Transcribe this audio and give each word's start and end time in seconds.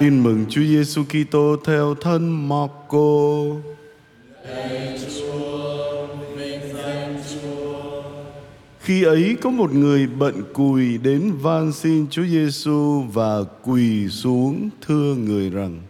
Tin 0.00 0.22
mừng 0.22 0.44
Chúa 0.48 0.62
Giêsu 0.62 1.04
Kitô 1.04 1.56
theo 1.64 1.94
thân 1.94 2.48
Marco. 2.48 3.44
Khi 8.80 9.02
ấy 9.04 9.36
có 9.42 9.50
một 9.50 9.72
người 9.72 10.06
bận 10.06 10.42
cùi 10.52 10.98
đến 10.98 11.32
van 11.32 11.72
xin 11.72 12.06
Chúa 12.10 12.24
Giêsu 12.24 13.04
và 13.12 13.44
quỳ 13.62 14.08
xuống 14.08 14.70
thưa 14.80 15.14
người 15.14 15.50
rằng: 15.50 15.80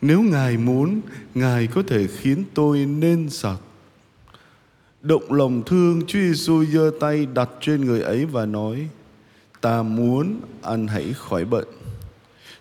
Nếu 0.00 0.22
Ngài 0.22 0.56
muốn, 0.56 1.00
Ngài 1.34 1.66
có 1.66 1.82
thể 1.86 2.06
khiến 2.06 2.44
tôi 2.54 2.78
nên 2.78 3.30
sạch. 3.30 3.60
Động 5.02 5.32
lòng 5.32 5.62
thương, 5.66 6.02
Chúa 6.06 6.18
Giêsu 6.18 6.64
giơ 6.64 6.90
tay 7.00 7.26
đặt 7.34 7.50
trên 7.60 7.84
người 7.84 8.00
ấy 8.00 8.26
và 8.26 8.46
nói: 8.46 8.88
Ta 9.60 9.82
muốn 9.82 10.40
anh 10.62 10.86
hãy 10.86 11.12
khỏi 11.16 11.44
bệnh. 11.44 11.68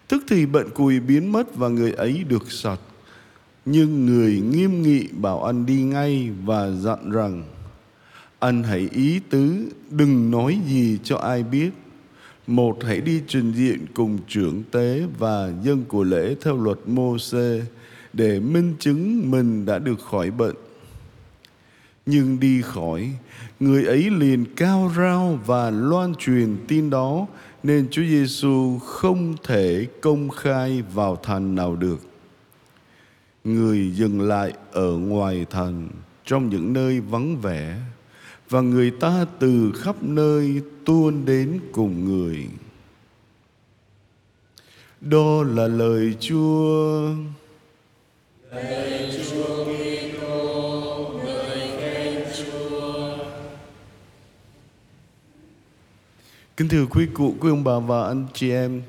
Tức 0.07 0.23
thì 0.27 0.45
bệnh 0.45 0.69
cùi 0.69 0.99
biến 0.99 1.31
mất 1.31 1.55
và 1.55 1.67
người 1.67 1.91
ấy 1.91 2.23
được 2.29 2.51
sạch. 2.51 2.79
Nhưng 3.65 4.05
người 4.05 4.41
nghiêm 4.41 4.81
nghị 4.81 5.07
bảo 5.07 5.43
anh 5.43 5.65
đi 5.65 5.81
ngay 5.81 6.31
và 6.45 6.71
dặn 6.71 7.11
rằng 7.11 7.43
anh 8.39 8.63
hãy 8.63 8.89
ý 8.91 9.19
tứ 9.29 9.69
đừng 9.89 10.31
nói 10.31 10.59
gì 10.67 10.99
cho 11.03 11.17
ai 11.17 11.43
biết. 11.43 11.69
Một 12.47 12.77
hãy 12.83 13.01
đi 13.01 13.21
trình 13.27 13.51
diện 13.51 13.85
cùng 13.93 14.19
trưởng 14.27 14.63
tế 14.71 15.03
và 15.19 15.51
dân 15.63 15.83
của 15.87 16.03
lễ 16.03 16.35
theo 16.41 16.57
luật 16.57 16.77
mô 16.85 17.17
xê 17.17 17.61
để 18.13 18.39
minh 18.39 18.73
chứng 18.79 19.31
mình 19.31 19.65
đã 19.65 19.79
được 19.79 19.99
khỏi 19.99 20.31
bệnh. 20.31 20.55
Nhưng 22.05 22.39
đi 22.39 22.61
khỏi, 22.61 23.11
người 23.59 23.85
ấy 23.85 24.09
liền 24.09 24.45
cao 24.55 24.91
rao 24.97 25.39
và 25.45 25.69
loan 25.69 26.15
truyền 26.15 26.57
tin 26.67 26.89
đó 26.89 27.27
nên 27.63 27.87
Chúa 27.91 28.03
Giêsu 28.03 28.79
không 28.79 29.35
thể 29.43 29.87
công 30.01 30.29
khai 30.29 30.81
vào 30.81 31.15
thành 31.15 31.55
nào 31.55 31.75
được. 31.75 31.99
Người 33.43 33.91
dừng 33.95 34.21
lại 34.21 34.53
ở 34.71 34.91
ngoài 34.91 35.45
thành, 35.49 35.89
trong 36.25 36.49
những 36.49 36.73
nơi 36.73 36.99
vắng 36.99 37.37
vẻ, 37.41 37.79
và 38.49 38.61
người 38.61 38.91
ta 38.91 39.25
từ 39.39 39.71
khắp 39.75 40.03
nơi 40.03 40.61
tuôn 40.85 41.25
đến 41.25 41.59
cùng 41.71 42.05
người. 42.05 42.47
Đó 45.01 45.43
là 45.43 45.67
lời 45.67 46.13
Chúa. 46.19 47.09
Lời 48.51 49.11
Chúa 49.29 49.42
Kính 56.57 56.67
thưa 56.67 56.85
quý 56.85 57.05
cụ, 57.13 57.35
quý 57.39 57.49
ông 57.49 57.63
bà 57.63 57.79
và 57.79 58.07
anh 58.07 58.25
chị 58.33 58.51
em, 58.51 58.81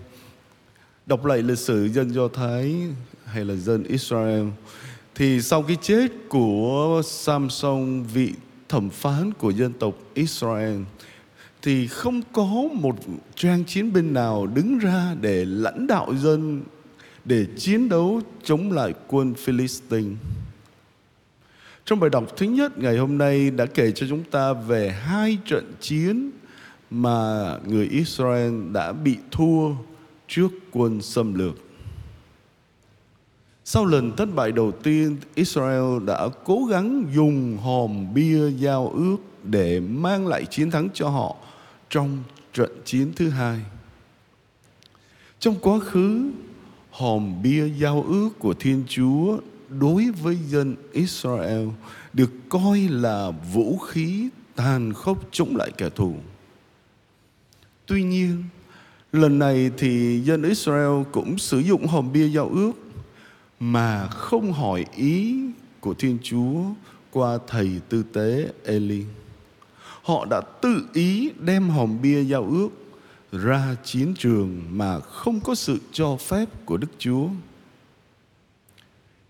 đọc 1.06 1.24
lại 1.24 1.42
lịch 1.42 1.58
sử 1.58 1.88
dân 1.88 2.14
Do 2.14 2.28
Thái 2.28 2.74
hay 3.24 3.44
là 3.44 3.54
dân 3.54 3.84
Israel 3.84 4.48
thì 5.14 5.40
sau 5.40 5.62
cái 5.62 5.76
chết 5.82 6.12
của 6.28 7.02
Samson 7.04 8.02
vị 8.02 8.32
thẩm 8.68 8.90
phán 8.90 9.32
của 9.32 9.50
dân 9.50 9.72
tộc 9.72 9.94
Israel 10.14 10.80
thì 11.62 11.86
không 11.86 12.22
có 12.32 12.46
một 12.72 12.96
trang 13.34 13.64
chiến 13.64 13.92
binh 13.92 14.14
nào 14.14 14.46
đứng 14.46 14.78
ra 14.78 15.16
để 15.20 15.44
lãnh 15.44 15.86
đạo 15.86 16.14
dân 16.14 16.62
để 17.24 17.46
chiến 17.56 17.88
đấu 17.88 18.20
chống 18.42 18.72
lại 18.72 18.94
quân 19.08 19.34
Philistine. 19.34 20.16
Trong 21.84 22.00
bài 22.00 22.10
đọc 22.10 22.24
thứ 22.36 22.46
nhất 22.46 22.78
ngày 22.78 22.96
hôm 22.96 23.18
nay 23.18 23.50
đã 23.50 23.66
kể 23.66 23.92
cho 23.92 24.06
chúng 24.08 24.24
ta 24.24 24.52
về 24.52 24.90
hai 24.90 25.38
trận 25.46 25.72
chiến 25.80 26.30
mà 26.90 27.58
người 27.66 27.86
Israel 27.86 28.72
đã 28.72 28.92
bị 28.92 29.16
thua 29.30 29.70
trước 30.28 30.48
quân 30.72 31.02
xâm 31.02 31.34
lược. 31.34 31.54
Sau 33.64 33.86
lần 33.86 34.16
thất 34.16 34.34
bại 34.34 34.52
đầu 34.52 34.72
tiên, 34.72 35.16
Israel 35.34 36.04
đã 36.06 36.28
cố 36.44 36.64
gắng 36.64 37.06
dùng 37.14 37.58
hòm 37.58 38.14
bia 38.14 38.50
giao 38.50 38.88
ước 38.88 39.16
để 39.42 39.80
mang 39.80 40.26
lại 40.26 40.44
chiến 40.50 40.70
thắng 40.70 40.88
cho 40.94 41.08
họ 41.08 41.36
trong 41.90 42.18
trận 42.52 42.70
chiến 42.84 43.12
thứ 43.16 43.28
hai. 43.28 43.60
Trong 45.38 45.54
quá 45.60 45.78
khứ, 45.78 46.30
hòm 46.90 47.42
bia 47.42 47.68
giao 47.68 48.04
ước 48.08 48.30
của 48.38 48.54
Thiên 48.54 48.84
Chúa 48.88 49.38
đối 49.68 50.10
với 50.22 50.36
dân 50.48 50.76
Israel 50.92 51.68
được 52.12 52.30
coi 52.48 52.80
là 52.80 53.30
vũ 53.30 53.78
khí 53.78 54.28
tàn 54.56 54.92
khốc 54.92 55.18
chống 55.30 55.56
lại 55.56 55.70
kẻ 55.78 55.88
thù. 55.90 56.14
Tuy 57.86 58.02
nhiên, 58.02 58.44
lần 59.12 59.38
này 59.38 59.70
thì 59.78 60.20
dân 60.20 60.42
Israel 60.42 61.02
cũng 61.12 61.38
sử 61.38 61.58
dụng 61.58 61.86
hòm 61.86 62.12
bia 62.12 62.28
giao 62.28 62.48
ước 62.48 62.72
mà 63.60 64.08
không 64.08 64.52
hỏi 64.52 64.84
ý 64.96 65.40
của 65.80 65.94
Thiên 65.94 66.18
Chúa 66.22 66.62
qua 67.10 67.38
thầy 67.46 67.80
tư 67.88 68.02
tế 68.12 68.48
Eli. 68.64 69.04
Họ 70.02 70.24
đã 70.30 70.40
tự 70.40 70.86
ý 70.92 71.30
đem 71.38 71.68
hòm 71.68 72.02
bia 72.02 72.24
giao 72.24 72.44
ước 72.44 72.68
ra 73.32 73.76
chiến 73.84 74.14
trường 74.18 74.62
mà 74.70 75.00
không 75.00 75.40
có 75.40 75.54
sự 75.54 75.78
cho 75.92 76.16
phép 76.16 76.48
của 76.64 76.76
Đức 76.76 76.90
Chúa. 76.98 77.28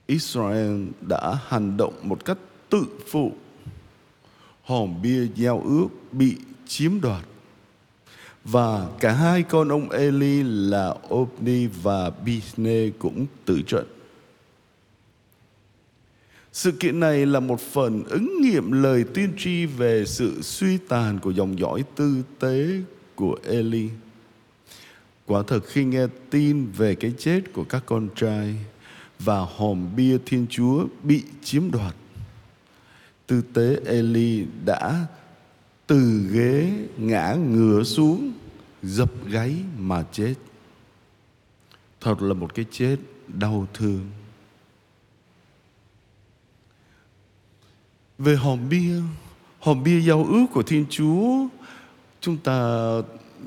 Israel 0.06 0.86
đã 1.08 1.38
hành 1.48 1.76
động 1.76 1.94
một 2.02 2.24
cách 2.24 2.38
tự 2.68 2.84
phụ. 3.10 3.32
Hòm 4.62 5.02
bia 5.02 5.26
giao 5.34 5.62
ước 5.64 5.88
bị 6.12 6.36
chiếm 6.66 7.00
đoạt. 7.00 7.24
Và 8.44 8.88
cả 9.00 9.12
hai 9.12 9.42
con 9.42 9.68
ông 9.68 9.90
Eli 9.90 10.42
là 10.42 10.94
Opni 11.14 11.66
và 11.66 12.10
Bishne 12.10 12.90
cũng 12.98 13.26
tử 13.44 13.62
trận. 13.66 13.86
Sự 16.52 16.72
kiện 16.72 17.00
này 17.00 17.26
là 17.26 17.40
một 17.40 17.60
phần 17.60 18.04
ứng 18.04 18.40
nghiệm 18.42 18.72
lời 18.72 19.04
tiên 19.14 19.32
tri 19.38 19.66
về 19.66 20.04
sự 20.06 20.42
suy 20.42 20.78
tàn 20.78 21.18
của 21.18 21.30
dòng 21.30 21.58
dõi 21.58 21.84
tư 21.96 22.22
tế 22.38 22.68
của 23.14 23.36
Eli. 23.44 23.88
Quả 25.26 25.42
thật 25.46 25.60
khi 25.66 25.84
nghe 25.84 26.06
tin 26.30 26.66
về 26.66 26.94
cái 26.94 27.12
chết 27.18 27.40
của 27.52 27.64
các 27.64 27.82
con 27.86 28.08
trai 28.16 28.54
và 29.18 29.38
hòm 29.38 29.96
bia 29.96 30.18
Thiên 30.26 30.46
Chúa 30.50 30.84
bị 31.02 31.22
chiếm 31.42 31.70
đoạt, 31.70 31.94
tư 33.26 33.42
tế 33.52 33.76
Eli 33.86 34.44
đã 34.64 35.06
từ 35.86 36.28
ghế 36.32 36.72
ngã 36.98 37.34
ngửa 37.34 37.82
xuống, 37.82 38.32
dập 38.82 39.10
gáy 39.26 39.56
mà 39.78 40.04
chết. 40.12 40.34
Thật 42.00 42.22
là 42.22 42.34
một 42.34 42.54
cái 42.54 42.64
chết 42.70 42.96
đau 43.28 43.66
thương. 43.74 44.10
Về 48.18 48.36
hòm 48.36 48.68
bia, 48.68 49.00
hòm 49.60 49.82
bia 49.82 50.00
giao 50.00 50.24
ước 50.24 50.46
của 50.52 50.62
Thiên 50.62 50.86
Chúa, 50.90 51.46
chúng 52.20 52.36
ta 52.36 52.90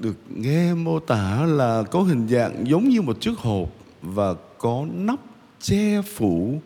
được 0.02 0.16
nghe 0.30 0.74
mô 0.74 1.00
tả 1.00 1.46
là 1.46 1.84
có 1.84 2.02
hình 2.02 2.28
dạng 2.28 2.68
giống 2.68 2.90
như 2.90 3.02
một 3.02 3.22
chiếc 3.22 3.38
hộp 3.38 3.70
và 4.02 4.34
có 4.58 4.86
nắp 4.94 5.20
che 5.60 6.02
phủ 6.02 6.62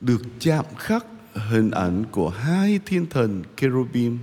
được 0.00 0.22
chạm 0.38 0.64
khắc 0.76 1.06
hình 1.34 1.70
ảnh 1.70 2.04
của 2.10 2.28
hai 2.28 2.80
thiên 2.86 3.06
thần 3.06 3.42
cherubim. 3.56 4.18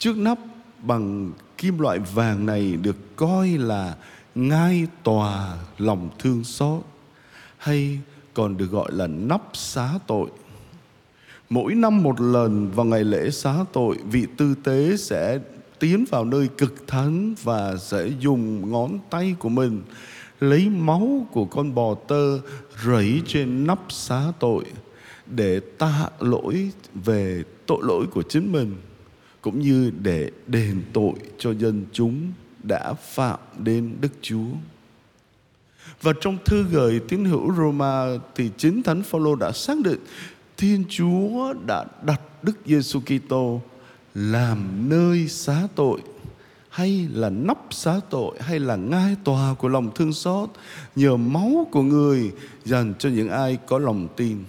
Chiếc 0.00 0.16
nắp 0.16 0.38
bằng 0.82 1.32
kim 1.58 1.78
loại 1.78 1.98
vàng 1.98 2.46
này 2.46 2.76
được 2.82 3.16
coi 3.16 3.48
là 3.48 3.96
ngai 4.34 4.86
tòa 5.02 5.56
lòng 5.78 6.08
thương 6.18 6.44
xót 6.44 6.82
hay 7.58 7.98
còn 8.34 8.56
được 8.56 8.70
gọi 8.70 8.92
là 8.92 9.06
nắp 9.06 9.42
xá 9.52 9.90
tội. 10.06 10.30
Mỗi 11.50 11.74
năm 11.74 12.02
một 12.02 12.20
lần 12.20 12.70
vào 12.70 12.86
ngày 12.86 13.04
lễ 13.04 13.30
xá 13.30 13.54
tội, 13.72 13.96
vị 14.10 14.26
tư 14.36 14.54
tế 14.64 14.96
sẽ 14.96 15.38
tiến 15.78 16.04
vào 16.10 16.24
nơi 16.24 16.48
cực 16.58 16.86
thánh 16.86 17.34
và 17.42 17.76
sẽ 17.76 18.08
dùng 18.20 18.70
ngón 18.70 18.98
tay 19.10 19.34
của 19.38 19.48
mình 19.48 19.82
lấy 20.40 20.68
máu 20.68 21.26
của 21.32 21.44
con 21.44 21.74
bò 21.74 21.94
tơ 21.94 22.38
rảy 22.84 23.20
trên 23.26 23.66
nắp 23.66 23.78
xá 23.88 24.22
tội 24.38 24.64
để 25.26 25.60
tạ 25.60 26.10
lỗi 26.20 26.70
về 26.94 27.42
tội 27.66 27.78
lỗi 27.82 28.06
của 28.06 28.22
chính 28.22 28.52
mình 28.52 28.76
cũng 29.40 29.60
như 29.60 29.92
để 30.02 30.30
đền 30.46 30.82
tội 30.92 31.14
cho 31.38 31.50
dân 31.50 31.84
chúng 31.92 32.32
đã 32.62 32.94
phạm 32.94 33.38
đến 33.58 33.96
Đức 34.00 34.12
Chúa. 34.22 34.48
Và 36.02 36.12
trong 36.20 36.38
thư 36.44 36.62
gửi 36.62 37.00
tín 37.08 37.24
hữu 37.24 37.54
Roma 37.54 38.04
thì 38.34 38.50
chính 38.56 38.82
Thánh 38.82 39.02
Phaolô 39.02 39.34
đã 39.34 39.52
xác 39.52 39.78
định 39.84 40.00
Thiên 40.56 40.84
Chúa 40.88 41.54
đã 41.66 41.84
đặt 42.02 42.20
Đức 42.42 42.56
Giêsu 42.66 43.00
Kitô 43.00 43.60
làm 44.14 44.88
nơi 44.88 45.28
xá 45.28 45.68
tội, 45.74 46.00
hay 46.68 47.08
là 47.12 47.30
nắp 47.30 47.58
xá 47.70 48.00
tội, 48.10 48.38
hay 48.40 48.58
là 48.58 48.76
ngai 48.76 49.16
tòa 49.24 49.54
của 49.54 49.68
lòng 49.68 49.90
thương 49.94 50.12
xót 50.12 50.50
nhờ 50.96 51.16
máu 51.16 51.66
của 51.72 51.82
người 51.82 52.32
dành 52.64 52.94
cho 52.98 53.08
những 53.08 53.28
ai 53.28 53.58
có 53.66 53.78
lòng 53.78 54.08
tin. 54.16 54.44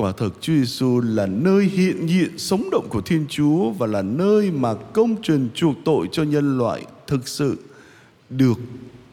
Quả 0.00 0.12
thực 0.12 0.38
Chúa 0.40 0.52
Giêsu 0.52 1.00
là 1.00 1.26
nơi 1.26 1.64
hiện 1.64 2.06
diện 2.08 2.38
sống 2.38 2.68
động 2.72 2.86
của 2.90 3.00
Thiên 3.00 3.26
Chúa 3.28 3.70
và 3.70 3.86
là 3.86 4.02
nơi 4.02 4.50
mà 4.50 4.74
công 4.74 5.16
trình 5.22 5.48
chuộc 5.54 5.76
tội 5.84 6.08
cho 6.12 6.22
nhân 6.22 6.58
loại 6.58 6.86
thực 7.06 7.28
sự 7.28 7.58
được 8.30 8.58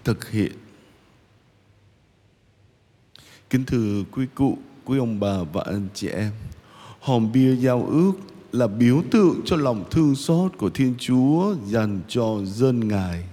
thực 0.04 0.30
hiện. 0.30 0.52
Kính 3.50 3.66
thưa 3.66 4.04
quý 4.12 4.26
cụ, 4.36 4.58
quý 4.86 4.98
ông 4.98 5.20
bà 5.20 5.44
và 5.54 5.64
anh 5.66 5.88
chị 5.94 6.08
em, 6.08 6.32
hòm 7.00 7.32
bia 7.32 7.56
giao 7.56 7.86
ước 7.86 8.14
là 8.52 8.68
biểu 8.68 9.04
tượng 9.12 9.42
cho 9.46 9.56
lòng 9.56 9.84
thương 9.92 10.16
xót 10.16 10.52
của 10.58 10.70
Thiên 10.70 10.96
Chúa 11.00 11.56
dành 11.66 12.02
cho 12.08 12.40
dân 12.46 12.88
Ngài. 12.88 13.24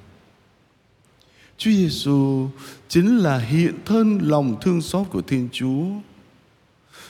Chúa 1.57 1.71
Giêsu 1.71 2.49
chính 2.89 3.19
là 3.19 3.39
hiện 3.39 3.75
thân 3.85 4.19
lòng 4.23 4.57
thương 4.62 4.81
xót 4.81 5.07
của 5.11 5.23
Thiên 5.23 5.49
Chúa. 5.53 5.85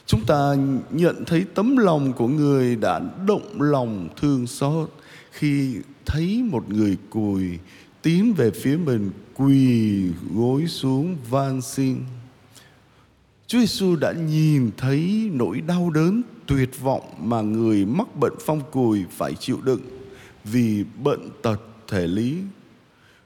Chúng 0.07 0.25
ta 0.25 0.55
nhận 0.91 1.25
thấy 1.27 1.45
tấm 1.55 1.77
lòng 1.77 2.13
của 2.13 2.29
người 2.29 2.77
đã 2.77 3.01
động 3.27 3.63
lòng 3.63 4.09
thương 4.17 4.47
xót 4.47 4.91
khi 5.31 5.77
thấy 6.07 6.43
một 6.43 6.69
người 6.69 6.97
cùi, 7.11 7.59
tiến 8.03 8.35
về 8.35 8.51
phía 8.51 8.77
mình, 8.77 9.11
quỳ 9.35 10.03
gối 10.35 10.67
xuống 10.67 11.17
van 11.31 11.63
xin. 11.63 11.97
Chúa 13.47 13.59
Giêsu 13.59 13.97
đã 13.97 14.13
nhìn 14.13 14.71
thấy 14.77 15.31
nỗi 15.33 15.61
đau 15.61 15.91
đớn, 15.91 16.23
tuyệt 16.47 16.81
vọng 16.81 17.15
mà 17.19 17.41
người 17.41 17.87
mắc 17.87 18.17
bệnh 18.17 18.35
phong 18.47 18.61
cùi 18.73 19.05
phải 19.11 19.35
chịu 19.35 19.59
đựng 19.65 19.81
vì 20.45 20.85
bệnh 21.03 21.29
tật 21.43 21.61
thể 21.89 22.07
lý, 22.07 22.37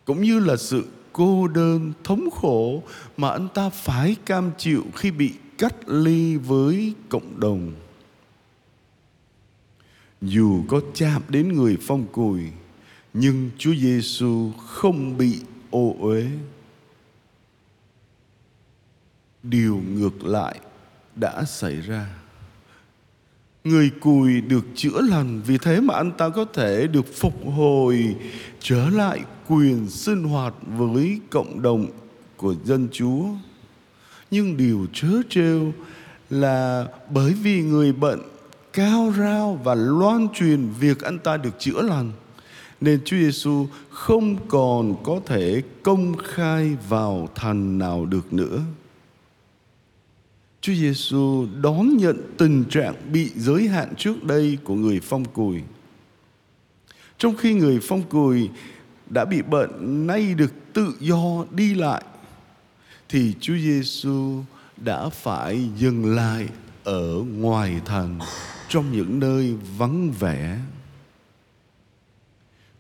cũng 0.04 0.22
như 0.22 0.40
là 0.40 0.56
sự 0.56 0.84
cô 1.12 1.48
đơn, 1.48 1.92
thống 2.04 2.28
khổ 2.30 2.82
mà 3.16 3.30
anh 3.30 3.48
ta 3.54 3.70
phải 3.70 4.16
cam 4.26 4.50
chịu 4.58 4.84
khi 4.94 5.10
bị 5.10 5.32
cách 5.58 5.88
ly 5.88 6.36
với 6.36 6.94
cộng 7.08 7.40
đồng. 7.40 7.72
Dù 10.22 10.64
có 10.68 10.80
chạm 10.94 11.22
đến 11.28 11.52
người 11.52 11.78
phong 11.80 12.06
cùi, 12.12 12.42
nhưng 13.14 13.50
Chúa 13.58 13.74
Giêsu 13.74 14.50
không 14.66 15.18
bị 15.18 15.40
ô 15.70 15.96
uế. 16.00 16.26
Điều 19.42 19.76
ngược 19.76 20.24
lại 20.24 20.60
đã 21.16 21.44
xảy 21.44 21.80
ra. 21.80 22.18
Người 23.64 23.90
cùi 24.00 24.40
được 24.40 24.66
chữa 24.74 25.00
lành, 25.00 25.42
vì 25.46 25.58
thế 25.58 25.80
mà 25.80 25.94
anh 25.94 26.12
ta 26.18 26.28
có 26.28 26.44
thể 26.44 26.86
được 26.86 27.06
phục 27.14 27.34
hồi, 27.56 28.16
trở 28.60 28.90
lại 28.90 29.20
quyền 29.48 29.90
sinh 29.90 30.24
hoạt 30.24 30.54
với 30.66 31.20
cộng 31.30 31.62
đồng 31.62 31.86
của 32.36 32.54
dân 32.64 32.88
chúa 32.92 33.24
nhưng 34.30 34.56
điều 34.56 34.86
trớ 34.92 35.08
trêu 35.30 35.72
là 36.30 36.86
bởi 37.10 37.32
vì 37.32 37.62
người 37.62 37.92
bệnh 37.92 38.20
cao 38.72 39.12
rao 39.18 39.60
và 39.64 39.74
loan 39.74 40.28
truyền 40.34 40.68
việc 40.80 41.00
anh 41.00 41.18
ta 41.18 41.36
được 41.36 41.58
chữa 41.58 41.82
lành, 41.82 42.12
nên 42.80 43.00
Chúa 43.04 43.16
Giêsu 43.16 43.66
không 43.90 44.36
còn 44.48 44.96
có 45.04 45.20
thể 45.26 45.62
công 45.82 46.16
khai 46.16 46.76
vào 46.88 47.28
thành 47.34 47.78
nào 47.78 48.06
được 48.06 48.32
nữa. 48.32 48.60
Chúa 50.60 50.74
Giêsu 50.74 51.46
đón 51.62 51.96
nhận 51.96 52.16
tình 52.38 52.64
trạng 52.70 52.94
bị 53.12 53.30
giới 53.36 53.68
hạn 53.68 53.94
trước 53.96 54.24
đây 54.24 54.58
của 54.64 54.74
người 54.74 55.00
phong 55.02 55.24
cùi. 55.24 55.60
Trong 57.18 57.36
khi 57.36 57.54
người 57.54 57.78
phong 57.82 58.02
cùi 58.02 58.50
đã 59.10 59.24
bị 59.24 59.42
bệnh, 59.42 60.06
nay 60.06 60.34
được 60.34 60.52
tự 60.72 60.94
do 61.00 61.44
đi 61.50 61.74
lại 61.74 62.02
thì 63.08 63.34
Chúa 63.40 63.56
Giêsu 63.56 64.42
đã 64.76 65.08
phải 65.08 65.68
dừng 65.76 66.14
lại 66.14 66.48
ở 66.84 67.24
ngoài 67.38 67.80
thành 67.84 68.18
trong 68.68 68.92
những 68.92 69.20
nơi 69.20 69.54
vắng 69.78 70.10
vẻ. 70.10 70.58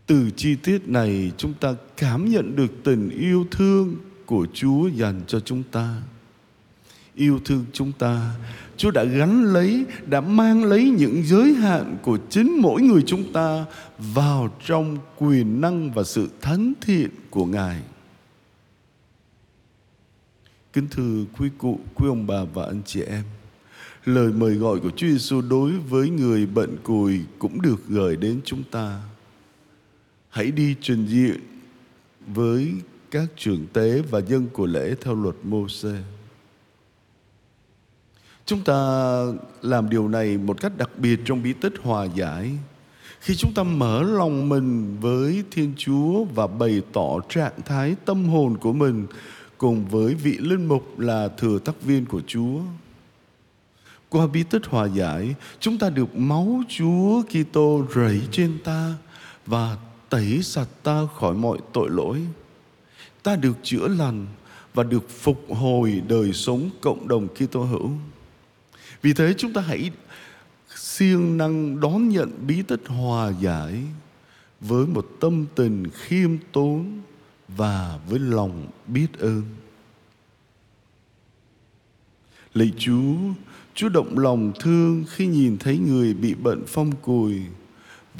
Từ 0.06 0.30
chi 0.36 0.54
tiết 0.54 0.88
này 0.88 1.32
chúng 1.36 1.54
ta 1.54 1.74
cảm 1.96 2.30
nhận 2.30 2.56
được 2.56 2.84
tình 2.84 3.10
yêu 3.10 3.46
thương 3.50 3.96
của 4.26 4.46
Chúa 4.54 4.88
dành 4.88 5.20
cho 5.26 5.40
chúng 5.40 5.62
ta 5.62 6.02
yêu 7.18 7.40
thương 7.44 7.64
chúng 7.72 7.92
ta 7.92 8.34
Chúa 8.76 8.90
đã 8.90 9.04
gắn 9.04 9.44
lấy, 9.44 9.84
đã 10.06 10.20
mang 10.20 10.64
lấy 10.64 10.90
những 10.98 11.22
giới 11.24 11.52
hạn 11.52 11.96
của 12.02 12.18
chính 12.30 12.62
mỗi 12.62 12.82
người 12.82 13.02
chúng 13.06 13.32
ta 13.32 13.64
vào 13.98 14.50
trong 14.66 14.98
quyền 15.16 15.60
năng 15.60 15.92
và 15.92 16.04
sự 16.04 16.28
thánh 16.40 16.72
thiện 16.80 17.10
của 17.30 17.46
Ngài. 17.46 17.80
Kính 20.78 20.88
thưa 20.90 21.24
quý 21.38 21.48
cụ, 21.58 21.78
quý 21.94 22.08
ông 22.08 22.26
bà 22.26 22.44
và 22.54 22.64
anh 22.64 22.82
chị 22.86 23.02
em, 23.02 23.24
lời 24.04 24.32
mời 24.32 24.54
gọi 24.54 24.80
của 24.80 24.90
Chúa 24.90 25.06
Giêsu 25.06 25.40
đối 25.40 25.72
với 25.72 26.10
người 26.10 26.46
bệnh 26.46 26.76
cùi 26.82 27.20
cũng 27.38 27.62
được 27.62 27.88
gửi 27.88 28.16
đến 28.16 28.40
chúng 28.44 28.62
ta. 28.70 29.00
Hãy 30.28 30.50
đi 30.50 30.74
trình 30.80 31.06
diện 31.06 31.40
với 32.26 32.72
các 33.10 33.24
trưởng 33.36 33.66
tế 33.72 34.02
và 34.10 34.18
dân 34.18 34.46
của 34.52 34.66
lễ 34.66 34.94
theo 35.00 35.14
luật 35.14 35.34
Mô-xê. 35.44 35.96
Chúng 38.46 38.64
ta 38.64 39.20
làm 39.62 39.90
điều 39.90 40.08
này 40.08 40.38
một 40.38 40.60
cách 40.60 40.72
đặc 40.78 40.90
biệt 40.98 41.20
trong 41.24 41.42
bí 41.42 41.52
tích 41.52 41.74
hòa 41.82 42.04
giải. 42.04 42.50
Khi 43.20 43.34
chúng 43.34 43.52
ta 43.54 43.62
mở 43.62 44.02
lòng 44.02 44.48
mình 44.48 44.96
với 45.00 45.44
Thiên 45.50 45.72
Chúa 45.76 46.24
và 46.24 46.46
bày 46.46 46.82
tỏ 46.92 47.20
trạng 47.28 47.62
thái 47.64 47.96
tâm 48.04 48.24
hồn 48.28 48.56
của 48.56 48.72
mình 48.72 49.06
cùng 49.58 49.88
với 49.88 50.14
vị 50.14 50.38
linh 50.38 50.66
mục 50.66 50.98
là 50.98 51.28
thừa 51.28 51.58
tác 51.58 51.82
viên 51.82 52.06
của 52.06 52.22
Chúa. 52.26 52.60
Qua 54.08 54.26
bí 54.26 54.42
tích 54.42 54.66
hòa 54.66 54.86
giải, 54.86 55.34
chúng 55.60 55.78
ta 55.78 55.90
được 55.90 56.16
máu 56.16 56.62
Chúa 56.68 57.22
Kitô 57.22 57.84
rảy 57.94 58.20
trên 58.32 58.58
ta 58.64 58.94
và 59.46 59.76
tẩy 60.08 60.42
sạch 60.42 60.68
ta 60.82 61.06
khỏi 61.14 61.34
mọi 61.34 61.58
tội 61.72 61.90
lỗi. 61.90 62.20
Ta 63.22 63.36
được 63.36 63.56
chữa 63.62 63.88
lành 63.88 64.26
và 64.74 64.82
được 64.82 65.08
phục 65.08 65.44
hồi 65.48 66.02
đời 66.08 66.32
sống 66.32 66.70
cộng 66.80 67.08
đồng 67.08 67.28
Kitô 67.28 67.62
hữu. 67.64 67.90
Vì 69.02 69.12
thế 69.12 69.34
chúng 69.38 69.52
ta 69.52 69.60
hãy 69.60 69.90
siêng 70.76 71.36
năng 71.36 71.80
đón 71.80 72.08
nhận 72.08 72.30
bí 72.46 72.62
tích 72.62 72.82
hòa 72.86 73.32
giải 73.40 73.82
với 74.60 74.86
một 74.86 75.08
tâm 75.20 75.46
tình 75.54 75.84
khiêm 75.94 76.30
tốn 76.52 77.00
và 77.48 77.98
với 78.08 78.18
lòng 78.18 78.66
biết 78.86 79.18
ơn. 79.18 79.42
Lạy 82.54 82.72
Chúa, 82.78 83.16
Chúa 83.74 83.88
động 83.88 84.18
lòng 84.18 84.52
thương 84.60 85.04
khi 85.08 85.26
nhìn 85.26 85.58
thấy 85.58 85.78
người 85.78 86.14
bị 86.14 86.34
bệnh 86.34 86.62
phong 86.66 86.92
cùi 86.96 87.42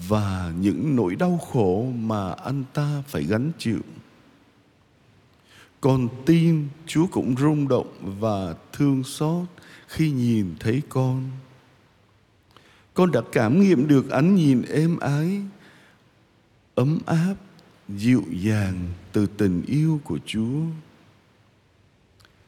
và 0.09 0.53
những 0.61 0.97
nỗi 0.97 1.17
đau 1.17 1.39
khổ 1.53 1.93
mà 1.99 2.33
anh 2.33 2.65
ta 2.75 3.03
phải 3.09 3.23
gánh 3.23 3.53
chịu. 3.59 3.81
Con 5.81 6.09
tin 6.27 6.69
Chúa 6.87 7.07
cũng 7.07 7.35
rung 7.39 7.69
động 7.69 8.19
và 8.21 8.55
thương 8.73 9.05
xót 9.05 9.47
khi 9.89 10.11
nhìn 10.11 10.55
thấy 10.61 10.83
con 10.89 11.31
con 12.99 13.13
đã 13.13 13.21
cảm 13.33 13.61
nghiệm 13.61 13.89
được 13.89 14.11
ánh 14.11 14.35
nhìn 14.35 14.63
êm 14.63 14.99
ái 14.99 15.43
ấm 16.75 16.99
áp 17.07 17.35
dịu 17.89 18.25
dàng 18.31 18.89
từ 19.13 19.27
tình 19.27 19.63
yêu 19.67 20.01
của 20.05 20.19
chúa. 20.27 20.61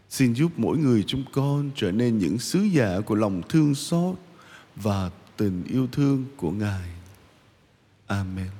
Xin 0.09 0.32
giúp 0.32 0.52
mỗi 0.56 0.78
người 0.78 1.04
chúng 1.06 1.25
con 1.32 1.70
trở 1.76 1.92
nên 1.92 2.18
những 2.18 2.38
sứ 2.38 2.61
giả 2.61 3.00
của 3.06 3.14
lòng 3.14 3.42
thương 3.49 3.75
xót 3.75 4.16
và 4.76 5.11
tình 5.37 5.64
yêu 5.64 5.87
thương 5.92 6.25
của 6.37 6.50
ngài. 6.50 6.88
Amen. 8.06 8.60